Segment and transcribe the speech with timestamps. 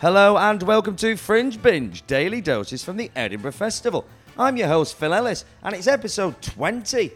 [0.00, 4.06] Hello and welcome to Fringe Binge, daily doses from the Edinburgh Festival.
[4.38, 7.12] I'm your host, Phil Ellis, and it's episode 20.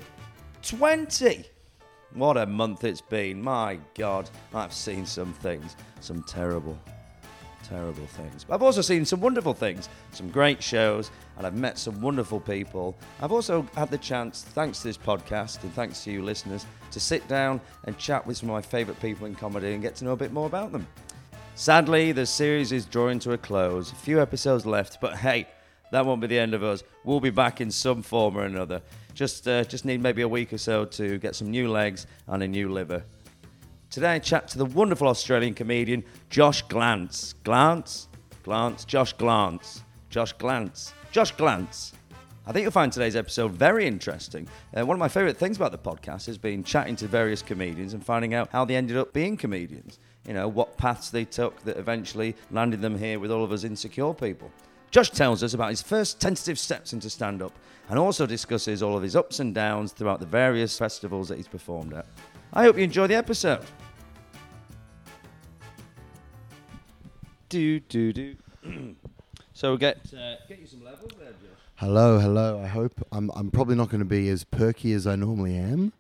[0.61, 1.45] 20!
[2.13, 3.41] What a month it's been.
[3.41, 6.79] My God, I've seen some things, some terrible,
[7.67, 8.45] terrible things.
[8.45, 12.39] But I've also seen some wonderful things, some great shows, and I've met some wonderful
[12.39, 12.99] people.
[13.23, 17.01] I've also had the chance, thanks to this podcast and thanks to you listeners, to
[17.01, 20.05] sit down and chat with some of my favourite people in comedy and get to
[20.05, 20.87] know a bit more about them.
[21.57, 23.93] Sadly, the series is drawing to a close.
[23.93, 25.47] A few episodes left, but hey,
[25.93, 26.83] that won't be the end of us.
[27.05, 28.83] We'll be back in some form or another.
[29.15, 32.43] Just, uh, just need maybe a week or so to get some new legs and
[32.43, 33.05] a new liver.
[33.89, 37.13] Today, I chat to the wonderful Australian comedian Josh Glanc.
[37.45, 38.09] Glance?
[38.43, 38.85] Glance?
[38.85, 39.63] Josh Glanc.
[40.11, 40.73] Josh Glanc.
[41.13, 41.69] Josh Glanc.
[42.47, 44.49] I think you'll find today's episode very interesting.
[44.77, 47.95] Uh, one of my favourite things about the podcast has been chatting to various comedians
[47.95, 50.01] and finding out how they ended up being comedians.
[50.27, 53.65] You know, what paths they took that eventually landed them here with all of us
[53.65, 54.51] insecure people.
[54.91, 57.53] Josh tells us about his first tentative steps into stand up
[57.91, 61.49] and also discusses all of his ups and downs throughout the various festivals that he's
[61.49, 62.07] performed at.
[62.53, 63.65] I hope you enjoy the episode.
[67.49, 68.37] Do, do, do.
[69.53, 71.59] so we'll get, uh, get you some levels there, Josh.
[71.77, 72.61] Hello, hello.
[72.63, 73.31] I hope I'm.
[73.37, 75.93] I'm probably not going to be as perky as I normally am,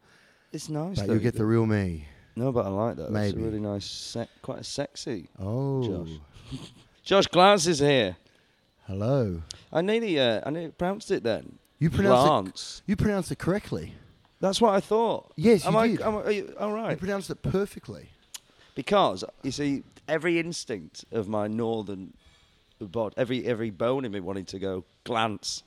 [0.52, 0.98] It's nice.
[1.00, 2.06] but you'll get the real me.
[2.36, 3.12] No, but I like that.
[3.14, 5.28] It's a really nice, se- quite a sexy.
[5.38, 6.60] Oh, Josh.
[7.04, 8.16] Josh Glanc is here.
[8.86, 9.42] hello.
[9.72, 11.58] I nearly, uh, I nearly pronounced it then.
[11.78, 12.82] You pronounced Glance.
[12.86, 12.90] it.
[12.90, 13.94] You pronounced it correctly.
[14.40, 15.32] That's what I thought.
[15.36, 16.00] Yes, am you I, did.
[16.00, 18.10] Am I, are you, all You pronounced it perfectly.
[18.74, 22.14] Because you see, every instinct of my northern
[22.80, 25.62] bod, every every bone in me wanted to go glance.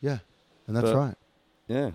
[0.00, 0.18] Yeah,
[0.66, 1.14] and that's But- right.
[1.68, 1.90] Yeah,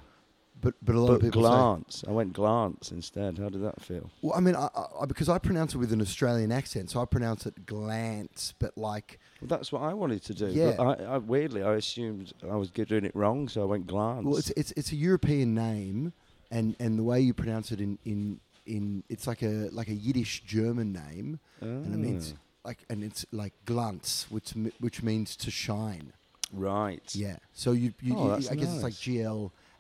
[0.60, 1.50] But but a lot but of people say.
[1.50, 2.04] glance.
[2.08, 3.38] I went glance instead.
[3.38, 4.10] How did that feel?
[4.22, 4.70] Well, I mean, I,
[5.02, 8.54] I, because I pronounce it with an Australian accent, so I pronounce it glance.
[8.58, 10.48] But like, Well, that's what I wanted to do.
[10.48, 10.74] Yeah.
[10.78, 14.26] But I, I, weirdly, I assumed I was doing it wrong, so I went glance.
[14.26, 16.14] well, it's it's it's a European name,
[16.50, 19.94] and and the way you pronounce it in in in it's like a like a
[19.94, 22.42] Yiddish German name, and it means Ah.
[22.70, 26.14] like and it's like glance, which which means to shine.
[26.52, 27.04] right.
[27.14, 27.38] Yeah.
[27.54, 29.00] So you, you, Oh, you- I guess it's like nice.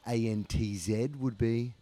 [0.09, 1.73] G L A N T Z would be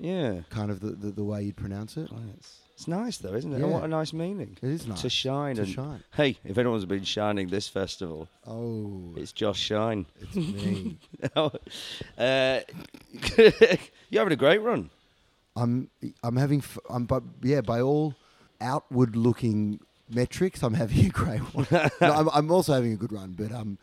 [0.00, 0.40] Yeah.
[0.50, 2.08] kind of the, the, the way you'd pronounce it.
[2.08, 2.58] Glance.
[2.74, 3.58] It's nice though, isn't it?
[3.58, 3.64] Yeah.
[3.64, 4.56] And what a nice meaning.
[4.62, 6.02] It is nice To shine to and shine.
[6.14, 10.06] hey, if anyone's been shining this festival, Oh, it's Josh Shine.
[10.20, 10.98] it's me.
[11.36, 11.50] uh,
[14.10, 14.90] you're having a great run.
[15.54, 15.90] I'm
[16.24, 18.14] I'm having f- I'm but yeah by all
[18.60, 21.66] outward looking metrics I'm having a great one.
[22.00, 23.76] no, I'm, I'm also having a good run, but um,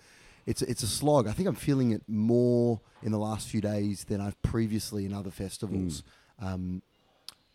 [0.50, 1.28] it's it's a slog.
[1.28, 5.14] I think I'm feeling it more in the last few days than I've previously in
[5.14, 6.04] other festivals.
[6.40, 6.82] Um,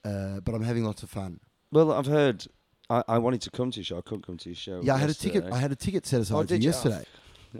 [0.04, 1.40] uh, but I'm having lots of fun.
[1.72, 2.46] Well, I've heard.
[2.90, 3.98] I, I wanted to come to your show.
[3.98, 4.80] I couldn't come to your show.
[4.82, 5.44] Yeah, I had a ticket.
[5.50, 6.60] I had a ticket set aside Oh, for you?
[6.60, 7.04] yesterday.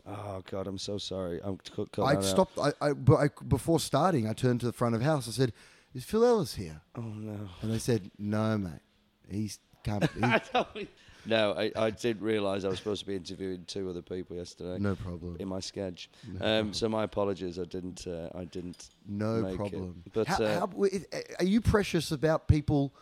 [0.06, 1.38] Oh God, I'm so sorry.
[1.44, 2.58] I'm cut, cut I stopped.
[2.58, 5.28] I, I, I before starting, I turned to the front of the house.
[5.28, 5.52] I said,
[5.94, 7.48] "Is Phil Ellis here?" Oh no.
[7.62, 8.82] And they said, "No, mate.
[9.30, 10.02] He's can't.
[10.16, 10.88] He, I don't-
[11.26, 14.78] no, I, I didn't realise I was supposed to be interviewing two other people yesterday
[14.82, 15.36] no problem.
[15.38, 16.08] in my sketch.
[16.38, 17.58] No Um, so my apologies.
[17.58, 18.06] I didn't.
[18.06, 18.88] Uh, I didn't.
[19.08, 19.56] No make it.
[19.56, 20.02] problem.
[20.12, 20.70] But, how, uh, how,
[21.40, 22.92] are you precious about people?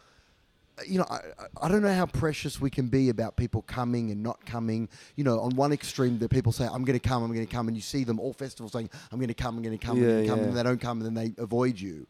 [0.87, 1.19] You know, I,
[1.61, 4.89] I- don't know how precious we can be about people coming and not coming.
[5.17, 7.53] You know, on one extreme, the people say, "I'm going to come, I'm going to
[7.53, 9.85] come," and you see them all festivals saying, "I'm going to come, I'm going to
[9.87, 12.07] come, I'm Yeah, going to come," and they don't come, and then they avoid you.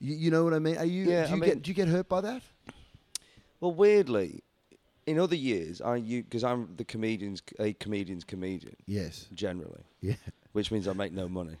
[0.00, 0.78] You, you know what I mean?
[0.78, 1.04] Are you?
[1.08, 2.42] Yeah, do you I mean- get do you get hurt by that?
[3.60, 4.42] Well, weirdly,
[5.12, 9.28] in other years, I you because I'm the comedian's a comedian's comedian Yes.
[9.34, 10.16] generally, Yeah.
[10.52, 11.56] which means I make no money.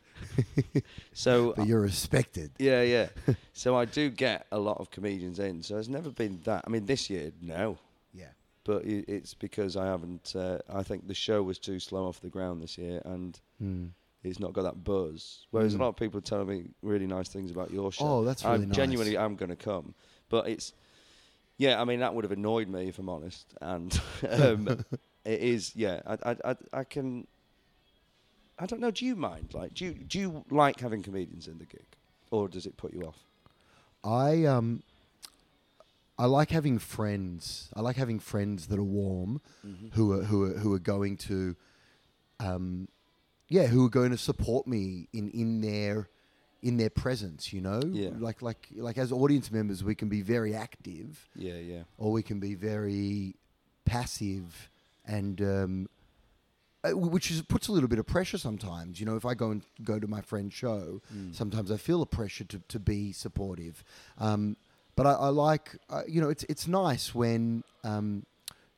[1.12, 2.50] so But you're respected.
[2.58, 3.08] yeah, yeah.
[3.52, 5.62] so I do get a lot of comedians in.
[5.62, 6.64] So it's never been that.
[6.66, 7.78] I mean, this year, no.
[8.14, 8.30] Yeah.
[8.64, 10.34] But i- it's because I haven't.
[10.36, 13.86] Uh, I think the show was too slow off the ground this year, and Hmm.
[14.22, 15.46] it's not got that buzz.
[15.50, 18.04] Whereas a lot of people tell me really nice things about your show.
[18.06, 18.76] Oh, that's I really nice.
[18.76, 19.94] genuinely am going to come,
[20.28, 20.72] but it's
[21.58, 21.80] yeah.
[21.80, 24.68] I mean, that would have annoyed me if I'm honest, and um,
[25.24, 26.00] it is yeah.
[26.06, 27.26] I, I I I can.
[28.58, 28.90] I don't know.
[28.90, 29.54] Do you mind?
[29.54, 31.86] Like, do you do you like having comedians in the gig,
[32.30, 33.18] or does it put you off?
[34.04, 34.82] I um
[36.18, 37.70] I like having friends.
[37.74, 39.40] I like having friends that are warm,
[39.92, 41.56] who are who are who are going to
[42.38, 42.88] um
[43.48, 46.08] yeah, who are going to support me in in their
[46.62, 47.80] in their presence, you know?
[47.84, 48.10] Yeah.
[48.18, 51.82] Like like like as audience members we can be very active Yeah, yeah.
[51.98, 53.34] or we can be very
[53.84, 54.70] passive
[55.04, 55.88] and um
[56.84, 58.98] uh, which is puts a little bit of pressure sometimes.
[58.98, 61.32] You know, if I go and go to my friend's show, Mm.
[61.34, 63.84] sometimes I feel a pressure to, to be supportive.
[64.18, 64.56] Um,
[64.96, 68.26] but I, I like, uh, you know, it's it's nice when um,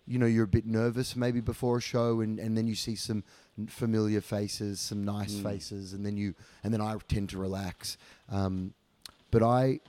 [0.06, 2.94] you know you're a bit nervous maybe before a show, and, and then you see
[2.94, 3.24] some
[3.68, 5.42] familiar faces, some nice Mm.
[5.42, 7.96] faces, and then you and then I tend to relax.
[8.28, 8.74] Um,
[9.30, 9.80] but I,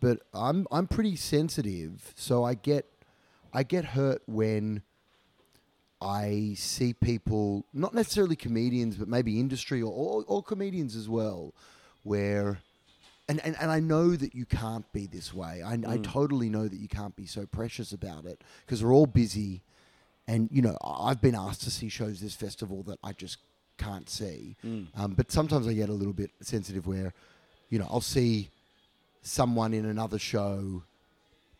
[0.00, 2.86] but I'm I'm pretty sensitive, so I get
[3.52, 4.82] I get hurt when
[6.00, 11.54] I see people, not necessarily comedians, but maybe industry or, or, or comedians as well,
[12.02, 12.58] where,
[13.28, 15.62] and, and, and I know that you can't be this way.
[15.62, 16.04] I, I Mm.
[16.04, 19.62] totally know that you can't be so precious about it because we're all busy.
[20.28, 23.38] And, you know, I- I've been asked to see shows this festival that I just
[23.78, 24.56] can't see.
[24.64, 24.86] Mm.
[24.94, 27.12] Um, but sometimes I get a little bit sensitive where,
[27.68, 28.50] you know, I'll see
[29.22, 30.82] someone in another show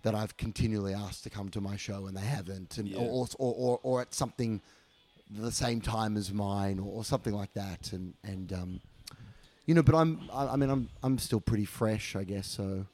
[0.02, 2.98] that I've continually asked to come to my show and they haven't, and Yeah.
[2.98, 4.60] or, or, or or at something
[5.28, 8.80] the same time as mine, or, or something like that, and and um,
[9.66, 12.46] you know, but I'm I, I mean I'm I'm still pretty fresh, I guess.
[12.46, 12.86] So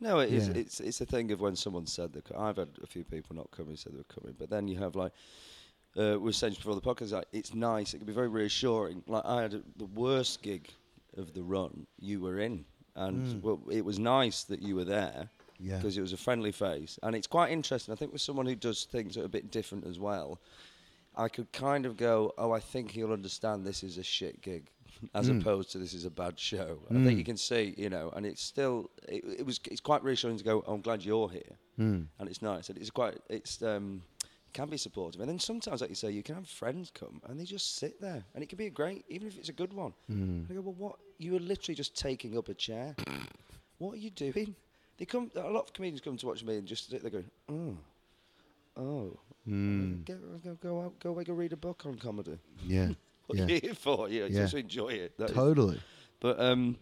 [0.00, 0.48] No, it is.
[0.48, 0.54] Yeah.
[0.54, 2.40] It's it's a thing of when someone said they're.
[2.40, 4.94] I've had a few people not who said they were coming, but then you have
[4.96, 5.12] like.
[5.94, 7.92] Uh, we were saying before the podcast, like, it's nice.
[7.92, 9.02] It can be very reassuring.
[9.06, 10.70] Like I had a, the worst gig
[11.18, 11.86] of the run.
[12.00, 12.64] You were in,
[12.96, 13.42] and Mm.
[13.42, 15.28] well, it was nice that you were there
[15.60, 17.92] yeah, because it was a friendly face, and it's quite interesting.
[17.92, 20.40] I think with someone who does things that are a bit different as well,
[21.14, 24.70] I could kind of go, "Oh, I think he'll understand this is a shit gig."
[25.14, 25.40] As Mm.
[25.40, 27.18] opposed to this is a bad show, I think Mm.
[27.18, 30.44] you can see, you know, and it's still, it, it was, it's quite reassuring to
[30.44, 30.62] go.
[30.66, 32.06] Oh, I'm glad you're here, Mm.
[32.18, 32.68] and it's nice.
[32.68, 34.02] And it's quite, it's um,
[34.52, 35.20] can be supportive.
[35.20, 38.00] And then sometimes, like you say, you can have friends come and they just sit
[38.00, 39.94] there, and it can be a great, even if it's a good one.
[40.10, 40.50] Mm.
[40.50, 40.96] I go, well, what?
[41.18, 42.94] You were literally just taking up a chair.
[43.78, 44.54] what are you doing?
[44.98, 45.30] They come.
[45.34, 47.76] A lot of comedians come to watch me and just sit there going, oh,
[48.76, 49.18] oh.
[49.48, 50.04] Mm.
[50.04, 52.38] Go, go, go out, go away, go read a book on comedy.
[52.64, 52.90] yeah,
[53.26, 53.44] What Yeah.
[53.44, 54.08] are you here for?
[54.08, 54.42] Yeah, Yeah.
[54.42, 55.16] just enjoy it.
[55.18, 55.80] That is- totally.
[56.20, 56.76] But um,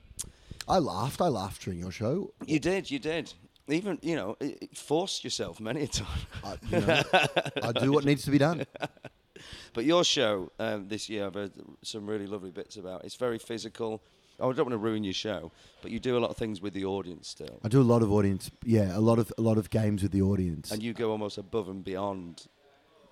[0.68, 1.20] I laughed.
[1.20, 2.32] I laughed during your show.
[2.46, 3.32] you did, you did.
[3.68, 4.36] Even you know,
[4.74, 6.20] forced yourself many a time.
[6.44, 7.02] I, you know,
[7.62, 8.66] I do what needs to be done.
[9.72, 11.52] But your show um, this year, I've heard
[11.82, 13.04] some really lovely bits about.
[13.04, 14.02] It's very physical.
[14.38, 15.50] I don't want to ruin your show,
[15.80, 18.02] but you do a lot of things with the audience still, I do a lot
[18.02, 18.50] of audience.
[18.64, 20.70] Yeah, a lot of a lot of games with the audience.
[20.70, 22.46] and you go almost above and beyond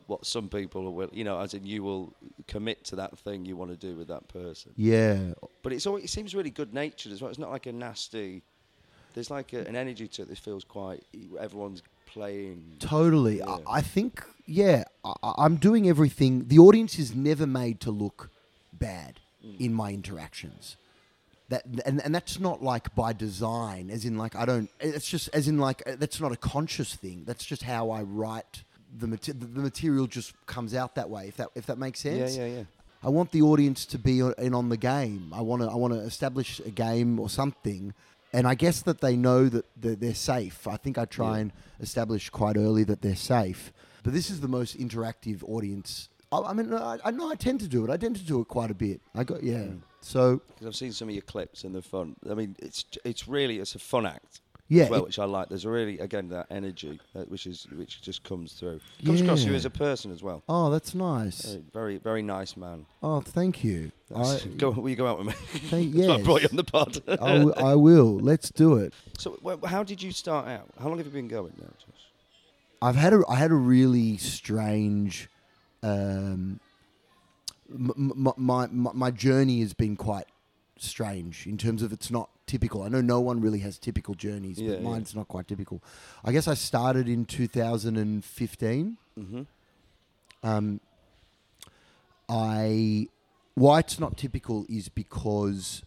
[0.09, 1.09] what some people will.
[1.13, 2.13] You know, as in you will
[2.49, 4.73] commit to that thing you want to do with that person.
[4.77, 7.31] yeah, But it's always, it seems really good natured as well.
[7.31, 8.43] It's not like a nasty.
[9.15, 11.05] There's like a, an energy to it that feels quite.
[11.39, 12.77] Everyone's playing.
[12.81, 13.39] Totally.
[13.39, 13.59] Yeah.
[13.67, 16.49] I, I think, yeah, I, I'm doing everything.
[16.49, 18.31] The audience is never made to look
[18.73, 19.61] bad Mm.
[19.61, 20.77] in my interactions.
[21.49, 24.69] That and, and that's not like by design, as in like I don't.
[24.81, 27.23] It's just as in like that's not a conscious thing.
[27.25, 28.65] That's just how I write
[28.96, 30.06] the mate- the material.
[30.06, 31.29] Just comes out that way.
[31.29, 32.37] If that if that makes sense.
[32.37, 32.64] Yeah, yeah, yeah.
[33.02, 35.32] I want the audience to be in on the game.
[35.32, 37.94] I want to I want to establish a game or something,
[38.32, 40.67] and I guess that they know that they're, they're safe.
[40.67, 41.40] I think I try Yeah.
[41.43, 43.73] and establish quite early that they're safe.
[44.02, 46.08] But this is the most interactive audience.
[46.32, 47.90] I, I mean, I, I know I tend to do it.
[47.90, 49.00] I tend to do it quite a bit.
[49.14, 49.58] I got yeah.
[49.58, 49.81] Mm.
[50.00, 52.17] So Because I've seen some of your clips and they're fun.
[52.31, 55.25] I mean, it's it's really it's a fun act yeah, as well, it- which I
[55.25, 55.49] like.
[55.49, 58.81] There's really again that energy uh, which is which just comes through.
[59.05, 60.43] Comes across you as a person as well.
[60.49, 61.43] oh, that's nice.
[61.44, 62.87] Very very, very nice man.
[63.03, 63.91] Oh, thank you.
[64.15, 65.32] I, go, will you go out with me?
[65.69, 67.02] thank, why I brought you on the pod.
[67.09, 68.19] I, w- I will.
[68.19, 68.95] Let's do it.
[69.19, 70.69] so, how did you start out?
[70.81, 71.66] How long have you been going now?
[71.78, 72.04] Josh?
[72.81, 75.28] I've had a I had a really strange.
[75.83, 76.61] Um,
[77.73, 80.26] m- m- my, my my journey has been quite
[80.78, 82.83] strange in terms of it's not typical.
[82.83, 84.88] I know no one really has typical journeys, Yeah, but yeah.
[84.88, 85.81] mine's not quite typical.
[86.25, 88.97] I guess I started in 2015.
[89.19, 89.43] Mm-hmm.
[90.43, 90.81] Um,
[92.28, 93.09] I
[93.55, 95.83] why it's not typical is because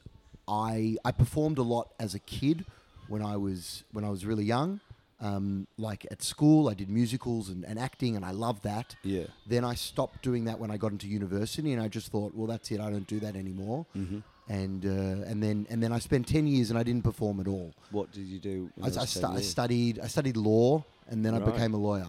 [0.48, 2.65] I I performed a lot as a kid
[3.08, 4.80] when I was when I was really young.
[5.20, 8.96] Um, like at school, I did musicals and, and acting, and I loved that.
[9.03, 9.25] Yeah.
[9.46, 12.48] Then I stopped doing that when I got into university, and I just thought, well,
[12.48, 12.80] that's it.
[12.80, 13.86] I don't do that anymore.
[13.96, 14.20] Mm-hmm.
[14.51, 17.48] And uh, and then and then I spent ten years and I didn't perform at
[17.48, 17.74] all.
[17.91, 18.70] What did you do?
[18.84, 22.08] I, I, stu- I studied I studied law, and then I became a lawyer.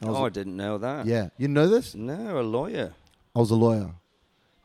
[0.00, 1.06] I Oh, a- I didn't know that.
[1.06, 1.96] yeah, you know this?
[1.96, 2.92] No, a lawyer.
[3.34, 3.90] I was a lawyer.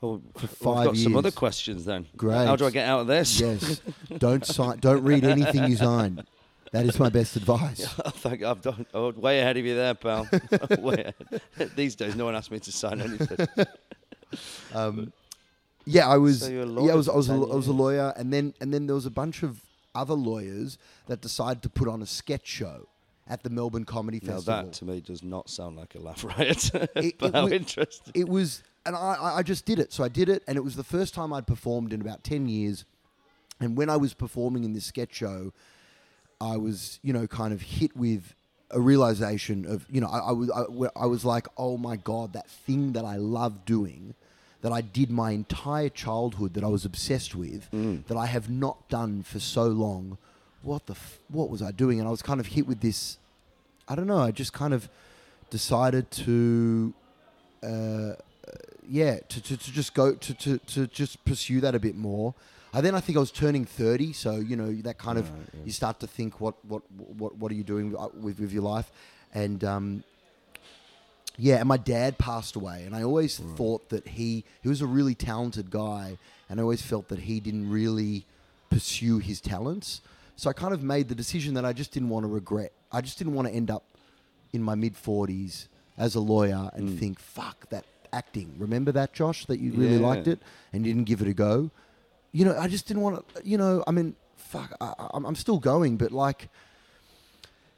[0.03, 2.05] Oh, For five well, I've got some other questions then.
[2.15, 2.45] Great.
[2.45, 3.39] How do I get out of this?
[3.39, 3.81] Yes.
[4.19, 4.77] don't sign.
[4.77, 6.23] Don't read anything you sign.
[6.71, 7.99] That is my best advice.
[8.05, 10.27] I think I've done oh, way ahead of you there, pal.
[11.75, 13.47] These days, no one asks me to sign anything.
[14.75, 15.13] Um,
[15.87, 16.41] yeah, I was.
[16.41, 17.09] So yeah, lawyer I was.
[17.09, 17.29] I was.
[17.29, 19.61] A, 10 I was a lawyer, and then and then there was a bunch of
[19.95, 20.77] other lawyers
[21.07, 22.87] that decided to put on a sketch show
[23.29, 24.63] at the Melbourne Comedy Now Festival.
[24.63, 26.71] that to me does not sound like a laugh riot.
[26.95, 28.13] It- but it how wa- interesting.
[28.15, 29.91] it was, and I, I- I just did it.
[29.91, 32.47] So I did it, and it was the first time I'd performed in about ten
[32.47, 32.85] years.
[33.59, 35.51] And when I was performing in this sketch show,
[36.39, 38.35] I was, you know, kind of hit with
[38.69, 42.33] a realization of you know I, I was I, I was like oh my god
[42.33, 44.13] that thing that I love doing
[44.61, 47.69] that I did my entire childhood that I was obsessed with
[48.07, 50.17] that I have not done for so long.
[50.63, 51.99] What the f- what was I doing?
[51.99, 53.17] And I was kind of hit with this
[53.87, 54.89] I don't know I just kind of
[55.49, 56.93] decided to
[57.63, 58.13] uh,
[58.89, 62.33] yeah to, to, to just go to, to, to just pursue that a bit more.
[62.73, 65.39] I then I think I was turning 30 so you know that kind of Right,
[65.53, 65.59] yeah.
[65.65, 68.63] you start to think what what what what are you doing uh, with with your
[68.63, 68.91] life?
[69.33, 70.03] And um
[71.37, 74.87] yeah and my dad passed away and I always thought that he he was a
[74.87, 76.17] really talented guy
[76.49, 78.25] and I always felt that he didn't really
[78.69, 80.01] pursue his talents.
[80.35, 82.71] So I kind of made the decision that I just didn't want to regret.
[82.91, 83.83] I just didn't want to end up
[84.53, 85.67] in my mid 40s
[85.97, 86.99] as a lawyer and Mm.
[86.99, 88.55] think fuck that acting.
[88.57, 90.07] Remember that Josh that you really Yeah.
[90.07, 90.39] liked it
[90.71, 91.69] and you didn't give it a go?
[92.31, 95.35] You know, I just didn't want to, you know, I mean, fuck, I, I'm, I'm
[95.35, 96.49] still going, but like,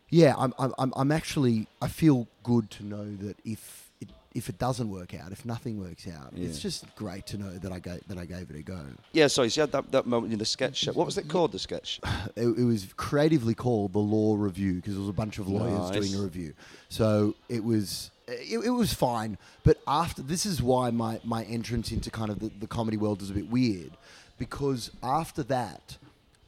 [0.09, 4.47] yeah, I'm, I'm, I'm- I'm actually, I feel good to know that if it, if
[4.49, 7.79] it doesn't work out, if nothing works out, it's just great to know that I
[7.79, 8.79] gave, that I gave it a go.
[9.11, 10.93] Yeah, so you had that, that moment in the sketch show.
[10.93, 11.99] What was it called, the sketch?
[12.35, 15.89] It, it was creatively called the Law Revue because it was a bunch of lawyers
[15.91, 15.99] Nice.
[16.09, 16.53] doing a revue.
[16.89, 19.37] So it was, it, it was fine.
[19.63, 23.21] But after, this is why my, my entrance into kind of the, the comedy world
[23.21, 23.91] is a bit weird
[24.37, 25.97] because after that,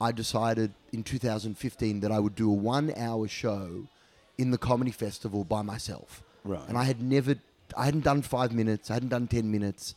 [0.01, 3.88] I decided in 2015 that I would do a one hour show
[4.39, 6.24] in the comedy festival by myself.
[6.43, 6.67] Right.
[6.67, 7.36] And I had never,
[7.77, 9.93] I hadn't done five minutes, I hadn't done 10 minutes.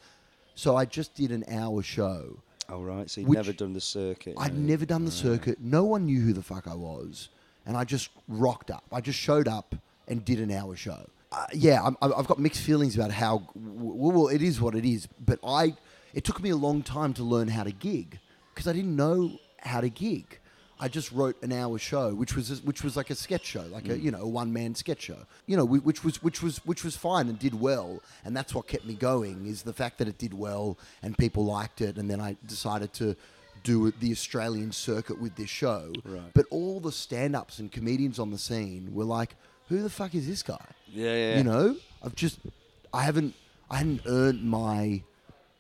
[0.55, 2.39] So I just did an hour show.
[2.69, 4.35] Oh, right, so you'd never done the circuit.
[4.39, 4.61] I'd yeah.
[4.61, 5.59] never done the circuit.
[5.61, 7.31] No one knew who the fuck I was.
[7.67, 8.85] And I just rocked up.
[8.93, 9.75] I just showed up
[10.07, 11.09] and did an hour show.
[11.33, 14.85] Uh, yeah, I'm, I'm- I've got mixed feelings about how, well, it is what it
[14.85, 15.09] is.
[15.19, 15.77] But I,
[16.13, 18.19] it took me a long time to learn how to gig
[18.55, 20.39] because I didn't know how to gig.
[20.81, 23.89] I just wrote an hour show, which was which was like a sketch show, like
[23.89, 25.19] a you know a one man sketch show.
[25.47, 28.67] You know, which was which was which was fine and did well, and that's what
[28.67, 29.47] kept me going.
[29.47, 32.93] Is the fact that it did well and people liked it, and then I decided
[32.95, 33.17] to
[33.63, 35.93] do the Australian circuit with this show.
[36.05, 36.35] Right.
[36.35, 39.37] But all the stand ups and comedians on the scene were like,
[39.69, 41.37] "Who the fuck is this guy?" Yeah, yeah.
[41.39, 42.41] You know, I've just
[42.93, 43.35] I haven't
[43.71, 45.03] I hadn't earned my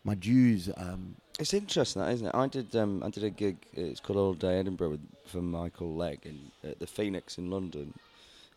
[0.02, 0.68] my dues.
[0.76, 2.34] Um, It's interesting, that isn't it?
[2.34, 2.74] I did.
[2.76, 3.56] Um, I did a gig.
[3.72, 7.92] It's called All Day Edinburgh with, for Michael Legge in at the Phoenix in London,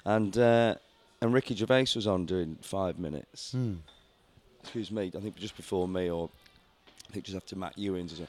[0.05, 0.75] and uh,
[1.21, 3.55] and Ricky Gervais was on doing five minutes.
[4.61, 5.11] Excuse me.
[5.15, 6.29] I think just before me, or
[7.09, 8.21] I think just after Matt Ewins,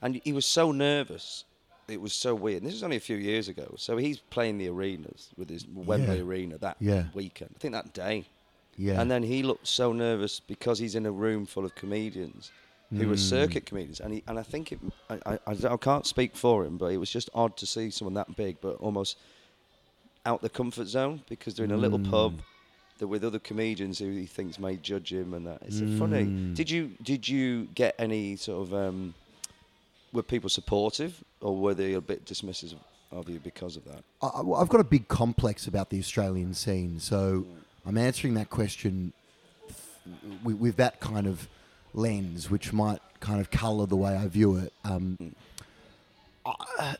[0.00, 1.44] and he was so nervous.
[1.88, 2.58] It was so weird.
[2.62, 3.74] And this was only a few years ago.
[3.76, 6.22] So he's playing the arenas with his Wembley Yeah.
[6.22, 7.04] Arena that Yeah.
[7.12, 7.50] weekend.
[7.56, 8.24] I think that day.
[8.78, 12.52] yeah, And then he looked so nervous because he's in a room full of comedians
[12.96, 13.16] who were hmm.
[13.16, 14.00] circuit comedians.
[14.00, 16.86] And he, and I think it, I, I, I, I can't speak for him, but
[16.86, 19.16] it was just odd to see someone that big, but almost
[20.26, 22.10] out the comfort zone because they're in a little hmm.
[22.10, 22.40] pub.
[22.98, 26.24] That with other comedians who he thinks may judge him and that it's funny.
[26.24, 26.54] Hmm.
[26.54, 29.14] Did you did you get any sort of um,
[30.12, 32.74] were people supportive or were they a bit dismissive
[33.10, 34.04] of you because of that?
[34.20, 37.46] I, I- I've got a big complex about the Australian scene, so
[37.84, 39.12] I'm answering that question
[40.44, 41.48] with, with that kind of
[41.94, 44.72] lens, which might kind of colour the way I view it.
[44.84, 45.34] Um,
[46.44, 46.96] I,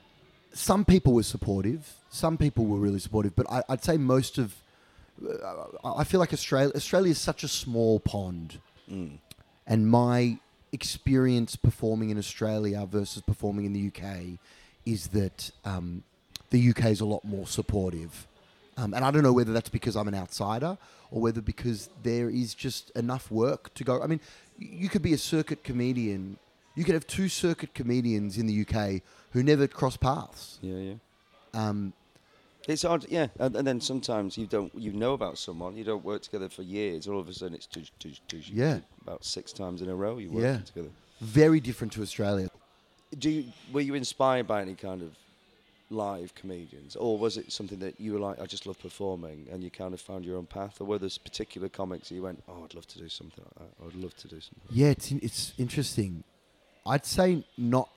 [0.53, 4.55] some people were supportive, some people were really supportive, but I, I'd say most of.
[5.23, 8.59] Uh, I feel like Australia Australia is such a small pond,
[9.67, 10.39] and my
[10.73, 14.39] experience performing in Australia versus performing in the UK
[14.85, 16.03] is that um,
[16.51, 18.27] the UK is a lot more supportive.
[18.77, 20.79] Um, and I don't know whether that's because I'm an outsider
[21.11, 24.01] or whether because there is just enough work to go.
[24.03, 24.21] I mean,
[24.71, 26.39] you could be a circuit comedian.
[26.75, 30.59] You could have two circuit comedians in the UK who never cross paths.
[30.63, 30.95] Yeah, yeah.
[31.55, 31.93] Um,
[32.69, 33.27] It's odd, yeah.
[33.39, 36.63] And, and then sometimes you don't, you know about someone, you don't work together for
[36.63, 37.07] years.
[37.09, 38.81] All of a sudden, it's tush, tush, tush, Yeah.
[39.03, 40.59] About six times in a row, you work Yeah.
[40.65, 40.91] together.
[41.21, 42.49] very different to Australia.
[43.19, 45.11] Do you, were you inspired by any kind of
[45.93, 49.63] live comedians, or was it something that you were like, I just love performing, and
[49.63, 52.43] you kind of found your own path, or were there particular comics that you went,
[52.49, 53.87] oh, I'd love to do something like that.
[53.87, 54.63] I'd love to do something.
[54.71, 56.25] Yeah, it's it's interesting.
[56.85, 57.89] I'd say not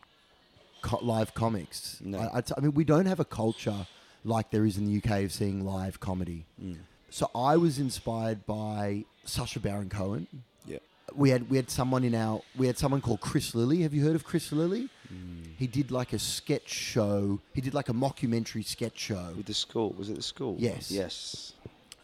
[0.81, 1.99] co- live comics.
[2.03, 2.19] No.
[2.19, 3.87] I, I'd, I mean, we don't have a culture
[4.23, 6.45] like there is in the UK of seeing live comedy.
[6.61, 6.77] Mm.
[7.09, 10.27] So I was inspired by Sacha Baron Cohen.
[10.65, 10.79] Yeah.
[11.15, 13.83] We had we had someone in our we had someone called Chris Lilley.
[13.83, 14.89] Have you heard of Chris Lilley?
[15.13, 15.47] Mm.
[15.57, 17.39] He did like a sketch show.
[17.53, 19.33] He did like a mockumentary sketch show.
[19.35, 20.55] With the school, was it the school?
[20.59, 20.91] Yes.
[20.91, 21.53] Yes.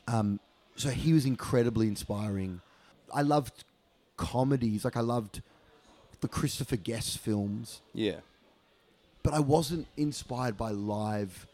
[0.08, 0.40] Um,
[0.76, 2.62] so he was incredibly inspiring.
[3.14, 3.64] I loved
[4.18, 5.42] comedies, like I loved
[6.22, 8.18] the Christopher Guest films, Yeah.
[9.24, 11.48] but I wasn't inspired by live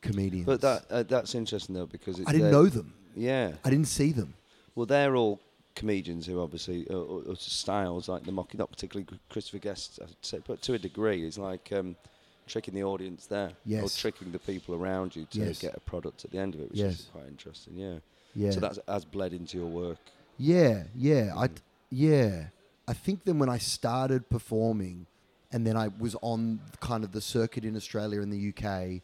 [0.00, 0.46] comedians.
[0.46, 2.94] But that uh, that's interesting though because I didn't know them.
[3.14, 3.52] Yeah.
[3.64, 4.34] I didn't see them.
[4.74, 5.40] Well, they're all
[5.76, 10.08] comedians who obviously uh, uh, uh, styles like the mocking, not particularly Christopher Guest, I'd
[10.22, 11.94] say, but to a degree, it's like um,
[12.48, 15.60] tricking the audience there, or tricking the people around you to Yes.
[15.60, 17.00] get a product at the end of it, which Yes.
[17.00, 17.76] is quite interesting.
[17.76, 17.98] Yeah.
[18.34, 18.50] Yeah.
[18.50, 19.98] So that's has bled into your work.
[20.38, 21.56] Yeah, yeah, I, Mm.
[21.90, 22.48] yeah.
[22.88, 25.06] I think then when I started performing,
[25.52, 29.02] and then I was on kind of the circuit in Australia and the UK,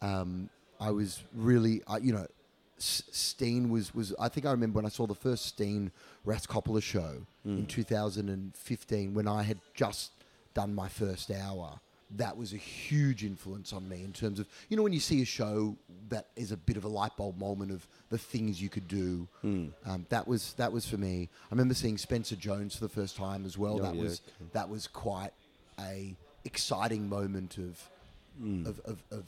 [0.00, 0.48] um,
[0.80, 2.26] I was really, I, you know,
[2.78, 4.14] Steen was was.
[4.18, 5.92] I think I remember when I saw the first Steen
[6.26, 7.64] Raskopoulos show in hmm.
[7.64, 10.10] 2015 when I had just
[10.54, 11.80] done my first hour.
[12.16, 15.22] That was a huge influence on me in terms of you know when you see
[15.22, 15.76] a show
[16.10, 19.28] that is a bit of a light bulb moment of the things you could do.
[19.40, 19.66] Hmm.
[19.86, 21.30] Um, that was that was for me.
[21.44, 23.78] I remember seeing Spencer Jones for the first time as well.
[23.78, 24.50] Oh, that yeah, was okay.
[24.52, 25.32] that was quite
[25.78, 26.14] a
[26.44, 27.88] exciting moment of
[28.38, 28.66] hmm.
[28.66, 29.24] of of of,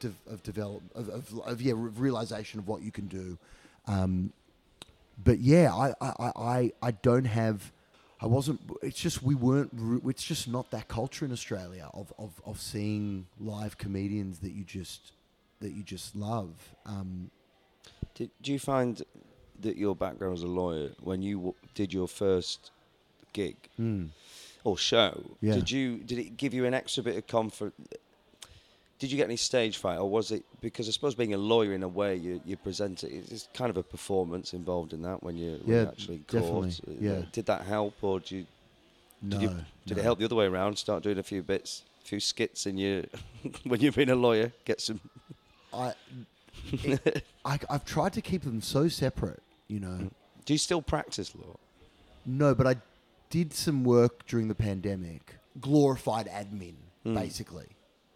[0.00, 3.38] de- of develop of, of, of yeah re- realization of what you can do.
[3.86, 4.32] Um,
[5.22, 7.72] but yeah, I, I, I, I- don't have.
[8.20, 8.60] I wasn't.
[8.82, 9.70] It's just we weren't.
[10.06, 14.64] It's just not that culture in Australia of, of, of seeing live comedians that you
[14.64, 15.12] just
[15.60, 16.52] that you just love.
[16.86, 17.30] Um,
[18.14, 19.02] Did, do you find
[19.60, 22.70] that your background as a lawyer, when you w- did your first
[23.32, 23.56] gig
[24.64, 25.54] or show, Yeah.
[25.54, 27.72] did you did it give you an extra bit of comfort?
[28.98, 31.74] Did you get any stage fright, or was it because I suppose being a lawyer
[31.74, 35.22] in a way you, you present it, it's kind of a performance involved in that
[35.22, 36.68] when you Yeah, you're actually in court.
[36.70, 37.22] definitely, Uh, yeah.
[37.32, 38.46] Did that help, or did you
[39.22, 40.00] no, did, you, did no.
[40.00, 40.76] it help the other way around?
[40.78, 43.02] Start doing a few bits, a few skits in your
[43.64, 45.00] when you've been a lawyer, get some.
[45.74, 45.92] I,
[46.72, 49.42] it, I I've tried to keep them so separate.
[49.68, 50.10] You know.
[50.46, 51.56] Do you still practice law?
[52.24, 52.76] No, but I
[53.30, 55.34] did some work during the pandemic.
[55.60, 56.74] Glorified admin,
[57.04, 57.66] basically,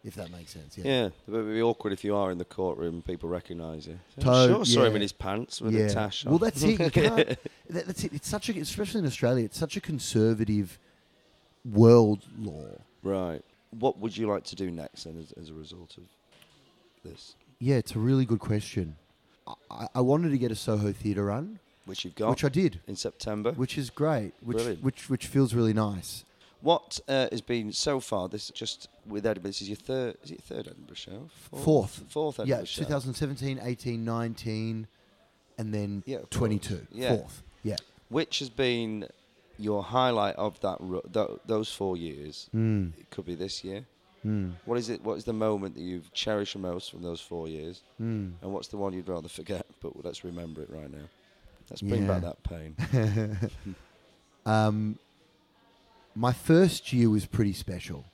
[0.05, 0.77] if that makes sense.
[0.79, 0.85] Yeah.
[0.87, 3.99] Yeah, it would be awkward if you are in the courtroom and people recognise you.
[4.21, 5.87] To- sure, saw him in his pants with Yeah.
[5.87, 6.33] a tash on.
[6.33, 6.81] Well, that's it.
[6.81, 7.17] You can't,
[7.71, 8.13] that, that's it.
[8.15, 10.79] It's such a, especially in Australia, it's such a conservative
[11.65, 12.67] world law.
[13.03, 13.43] right.
[13.79, 16.03] What would you like to do next then as, as a result of
[17.05, 17.37] this?
[17.61, 18.97] Yeah, it's a really good question.
[19.47, 22.49] I- I, I wanted to get a Soho theatre run, Which you've got which I
[22.49, 23.53] did, in September.
[23.53, 24.83] which is great, which Brilliant.
[24.83, 26.25] which which feels really nice.
[26.63, 28.29] What uh, has been so far?
[28.29, 29.49] This just with Edinburgh.
[29.51, 30.17] This is your third.
[30.23, 31.29] Is it your third Edinburgh show?
[31.63, 32.05] Fourth.
[32.09, 32.83] Fourth Edinburgh Yeah, show.
[32.83, 34.87] 2017, 18, 19,
[35.59, 36.87] and then Yeah, 22.
[36.93, 37.17] Yeah.
[37.17, 37.43] Fourth.
[37.63, 37.77] Yeah.
[38.11, 39.07] Which has been
[39.59, 42.49] your highlight of that ru- th- those four years?
[42.55, 42.93] Mm.
[42.99, 43.87] It could be this year.
[44.27, 44.53] Mm.
[44.67, 45.03] What is it?
[45.03, 47.81] What is the moment that you've cherished the most from those four years?
[48.01, 48.33] Mm.
[48.43, 49.65] And what's the one you'd rather forget?
[49.81, 51.09] But let's remember it right now.
[51.71, 52.77] Let's bring back that pain.
[54.47, 54.99] Um,
[56.21, 58.05] my first year was pretty special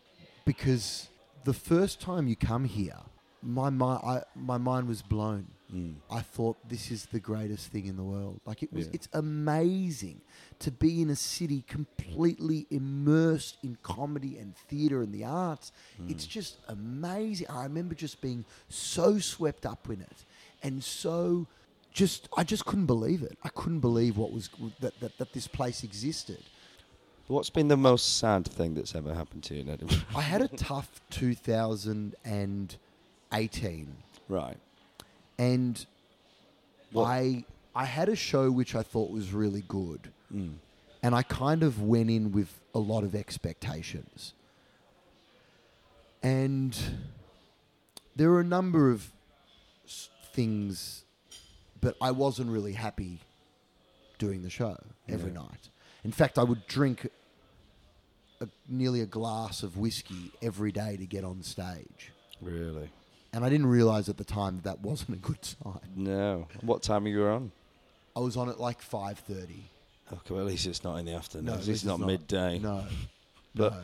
[0.44, 1.08] because
[1.44, 2.98] the first time you come here,
[3.42, 5.48] my mind, I, my mind was blown.
[5.74, 5.96] Mm.
[6.08, 8.40] I thought this is the greatest thing in the world.
[8.46, 8.92] Like it was, Yeah.
[8.94, 10.20] it's amazing
[10.60, 15.72] to be in a city completely immersed in comedy and theatre and the arts.
[16.08, 17.48] It's just amazing.
[17.50, 20.24] I remember just being so swept up in it,
[20.62, 21.48] and so
[21.92, 23.36] just I just couldn't believe it.
[23.42, 26.42] I couldn't believe what was that that, that this place existed.
[27.28, 29.98] What's been the most sad thing that's ever happened to you in Edinburgh?
[30.14, 33.96] I had a tough 2018.
[34.28, 34.56] right.
[35.38, 35.86] and
[36.92, 40.54] What- I I had a show which I thought was really good, Mm.
[41.02, 44.32] and I kind of went in with a lot of expectations.
[46.22, 46.74] And
[48.14, 49.12] there were a number of
[50.32, 51.04] things,
[51.82, 53.18] but I wasn't really happy
[54.16, 55.40] doing the show every Yeah.
[55.42, 55.68] night.
[56.02, 57.10] In fact, I would drink
[58.40, 62.12] a, nearly a glass of whiskey every day to get on stage.
[62.40, 62.90] Really?
[63.32, 65.80] And I didn't realize at the time that, that wasn't a good sign.
[65.94, 66.46] No.
[66.62, 67.52] What time are you on?
[68.14, 69.64] I was on at like five thirty.
[70.12, 71.46] Okay, well, at least it's not in the afternoon.
[71.46, 72.58] No, at least it's not, midday.
[72.60, 72.84] No,
[73.54, 73.80] But- no,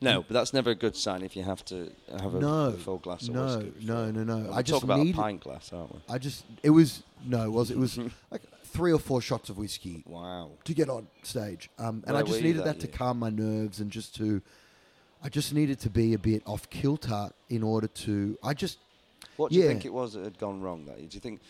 [0.00, 2.98] No, but that's never a good sign if you have to have a, No, full
[2.98, 3.34] glass of whiskey.
[3.34, 3.86] no, whiskey.
[3.86, 4.36] no, no, no.
[4.50, 6.00] We're I just talk about need- a pint glass, aren't we?
[6.08, 7.98] I just it was no, it was it was
[8.30, 8.42] like
[8.74, 10.50] three or four shots of whiskey Wow.
[10.64, 13.30] to get on stage, um, and Where I just needed that that to calm my
[13.30, 14.42] nerves and just to,
[15.22, 18.36] I just needed to be a bit off kilter in order to.
[18.42, 18.78] I just
[19.36, 20.96] What do you think it was that had gone wrong that?
[20.98, 21.40] Do you think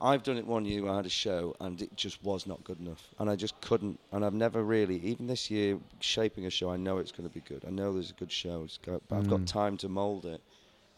[0.00, 0.86] I've done it one year?
[0.88, 3.98] I had a show and it just was not good enough, and I just couldn't.
[4.12, 6.70] And I've never really, even this year, shaping a show.
[6.70, 7.64] I know it's going to be good.
[7.66, 9.46] I know there's a good show, got, but I've got Mm.
[9.46, 10.40] time to mould it.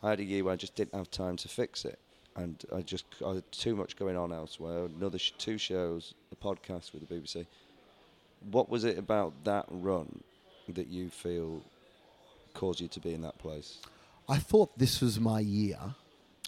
[0.02, 1.98] I had a year where I just didn't have time to fix it,
[2.36, 4.86] and I just I had too much going on elsewhere.
[4.86, 7.46] Another sh- two shows, a podcast with the BBC.
[8.50, 10.22] What was it about that run
[10.68, 11.62] that you feel
[12.54, 13.78] caused you to be in that place?
[14.28, 15.78] I thought this was my year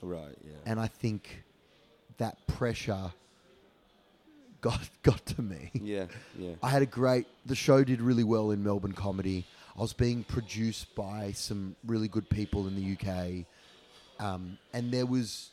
[0.02, 0.36] Right.
[0.44, 0.52] Yeah.
[0.66, 1.44] and I think
[2.18, 3.12] that pressure
[4.60, 5.70] got got to me.
[5.74, 6.06] yeah.
[6.38, 6.52] Yeah.
[6.62, 7.26] I had a great.
[7.46, 9.46] The show did really well in Melbourne comedy.
[9.76, 13.44] I was being produced by some really good people in the UK,
[14.24, 15.50] um, and there was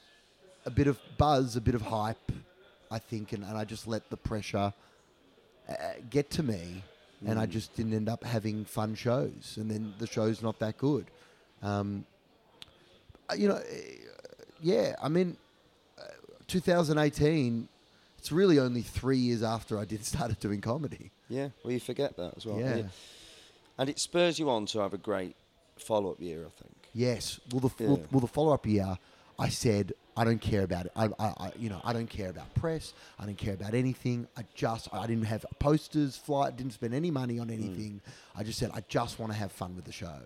[0.65, 2.31] a bit of buzz, a bit of hype,
[2.91, 4.73] I think, and, and I just let the pressure
[5.69, 5.73] uh,
[6.09, 6.83] get to me,
[7.25, 10.77] and I just didn't end up having fun shows, and then the show's not that
[10.77, 11.05] good.
[11.61, 12.05] Um,
[13.29, 13.95] uh, you know, eh,
[14.61, 15.37] yeah, I mean,
[15.99, 16.03] uh,
[16.47, 17.67] 2018.
[18.17, 21.11] It's really only three years after I did started doing comedy.
[21.29, 21.49] Yeah.
[21.63, 22.57] Well, you forget that as well.
[22.59, 22.65] Yeah.
[22.67, 22.85] And it-
[23.77, 25.35] And it spurs you on to have a great
[25.77, 26.75] follow-up year, I think.
[26.93, 27.39] Yes.
[27.51, 27.89] Well, the Yeah.
[27.89, 28.97] well, well, the follow up year,
[29.39, 30.91] I said I don't care about it.
[30.95, 32.93] I, I, I, you know, I don't care about press.
[33.19, 34.27] I don't care about anything.
[34.37, 37.41] I just, I didn't have posters, flight, didn't spend any money Mm.
[37.41, 38.01] on anything.
[38.35, 40.19] I just said I just want to have fun with the show,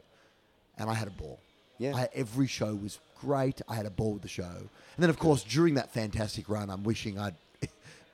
[0.77, 1.39] and I had a ball.
[1.77, 1.95] Yeah.
[1.95, 3.61] I, every show was great.
[3.69, 4.69] I had a ball with the show, and
[4.99, 7.35] then of course during that fantastic run, I'm wishing I'd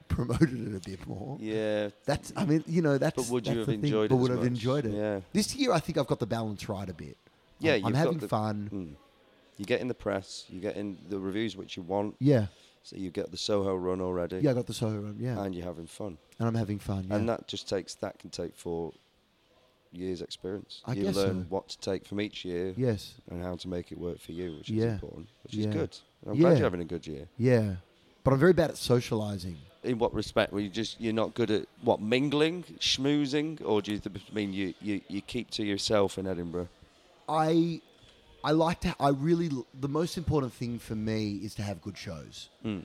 [0.09, 1.37] promoted it a bit more.
[1.39, 1.89] Yeah.
[2.05, 3.15] That's, I mean, you know, that's.
[3.15, 3.83] But would you have the thing.
[3.85, 4.93] enjoyed it But would have enjoyed it.
[4.93, 5.21] Yeah.
[5.31, 7.17] This year, I think I've got the balance right a bit.
[7.59, 7.75] Yeah.
[7.75, 8.69] I'm, I'm having fun.
[8.71, 8.95] Mm.
[9.57, 10.45] You get in the press.
[10.49, 12.15] You get in the reviews which you want.
[12.19, 12.47] Yeah,
[12.83, 14.37] So you get the Soho run already.
[14.39, 15.17] yeah, I got the Soho run.
[15.19, 16.17] Yeah, And you're having fun.
[16.39, 17.05] and I'm having fun.
[17.09, 17.15] Yeah.
[17.15, 18.93] And that just takes that can take four
[19.91, 20.81] years experience.
[20.85, 21.45] I you learn so.
[21.49, 24.55] what to take from each year yes, and how to make it work for you,
[24.57, 24.85] which Yeah.
[24.85, 25.95] is important, which is good.
[26.23, 26.41] And I'm Yeah.
[26.41, 27.27] glad you're having a good year.
[27.37, 27.75] yeah,
[28.23, 29.57] but I'm very bad at socializing.
[29.83, 30.51] In what respect?
[30.53, 34.51] Were you just you're not good at what mingling, schmoozing, or do you th- mean
[34.53, 36.69] you, you, you keep to yourself in Edinburgh?
[37.29, 37.81] I,
[38.43, 38.95] I like to.
[38.99, 39.49] I really.
[39.79, 42.83] The most important thing for me is to have good shows, Mm.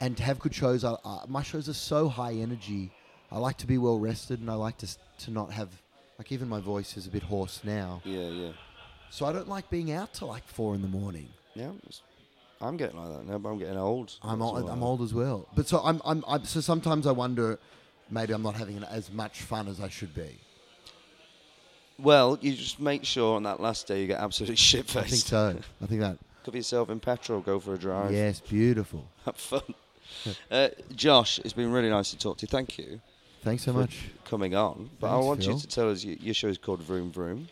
[0.00, 0.84] and to have good shows.
[0.84, 2.90] I, I, my shows are so high energy.
[3.32, 4.88] I like to be well rested, and I like to
[5.24, 5.68] to not have.
[6.18, 8.52] Like even my voice is a bit hoarse now, Yeah, yeah,
[9.08, 11.28] so I don't like being out till like four in the morning.
[11.54, 11.70] yeah.
[12.60, 14.14] I'm getting like that now, but I'm getting old.
[14.22, 15.48] I'm old, I'm old as well.
[15.56, 17.58] But so I'm, I'm, I'm so sometimes I wonder
[18.10, 20.38] maybe I'm not having as much fun as I should be.
[22.02, 24.96] Well, you just make sure on that last day you get absolutely shit faced.
[24.96, 25.56] I think so.
[25.82, 26.18] I think that.
[26.44, 28.12] Cover yourself in petrol, go for a drive.
[28.12, 29.06] Yes, beautiful.
[29.26, 29.62] Have fun.
[30.50, 32.48] uh, Josh, it's been really nice to talk to you.
[32.48, 33.00] Thank you
[33.42, 34.08] Thanks so for much.
[34.24, 34.88] coming on.
[34.98, 37.48] But I Thanks, want you to tell us your, your show is called Vroom Vroom.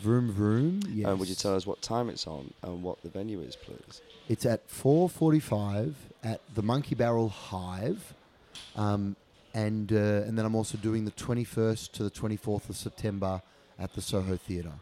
[0.00, 0.80] Vroom vroom.
[0.88, 1.06] Yes.
[1.08, 4.02] And would you tell us what time it's on and what the venue is, please?
[4.28, 8.14] It's at 4:45 at the Monkey Barrel Hive,
[8.74, 9.14] um,
[9.54, 13.42] and uh, and then I'm also doing the 21st to the 24th of September
[13.82, 14.72] at the Soho Theatre.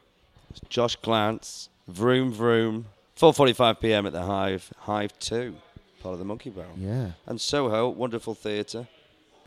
[0.50, 1.42] It's Josh Glanc,
[1.88, 2.86] Vroom Vroom,
[3.16, 4.06] 4:45 p.m.
[4.06, 5.56] at the Hive, Hive Two,
[6.02, 8.86] part of the Monkey Barrel, Yeah, and Soho, wonderful theatre.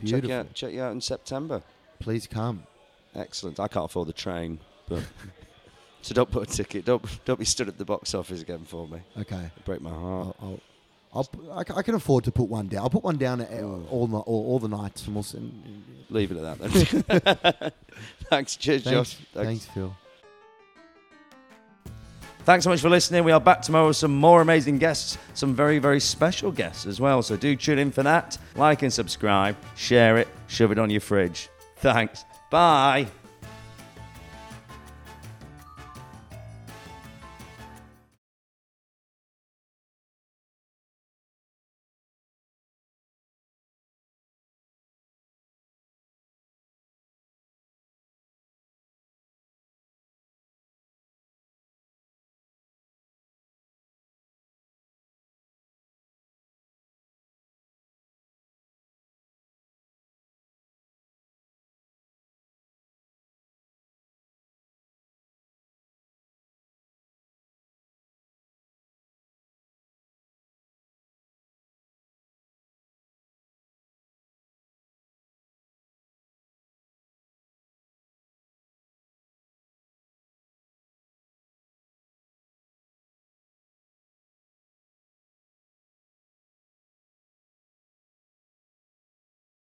[0.00, 0.28] beautiful.
[0.30, 0.54] you out.
[0.54, 1.62] Check you out in September.
[2.00, 2.64] Please come.
[3.14, 3.60] Excellent.
[3.60, 5.04] I can't afford the train, but
[6.02, 6.84] so don't put a ticket.
[6.84, 8.98] Don't don't be stood at the box office again for me.
[9.20, 9.36] Okay.
[9.36, 10.36] It'll break my heart.
[10.40, 10.60] I'll, I'll,
[11.14, 12.82] I'll, I I can afford to put one down.
[12.82, 13.86] I'll put one down at, Mm.
[13.90, 15.24] all, the, all, all the nights, and we'll.
[16.10, 17.72] Leave it at that then.
[18.30, 19.18] Thanks, cheers, Thanks, Josh.
[19.32, 19.94] thanks, Phil.
[22.44, 23.24] Thanks so much for listening.
[23.24, 27.00] We are back tomorrow with some more amazing guests, some very, very special guests as
[27.00, 27.22] well.
[27.22, 28.36] So do tune in for that.
[28.54, 31.48] Like and subscribe, share it, shove it on your fridge.
[31.78, 32.24] Thanks.
[32.50, 33.06] Bye.